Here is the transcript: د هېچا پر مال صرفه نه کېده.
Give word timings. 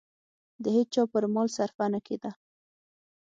د 0.63 0.65
هېچا 0.75 1.03
پر 1.11 1.23
مال 1.33 1.47
صرفه 1.57 1.85
نه 1.93 1.99
کېده. 2.07 2.31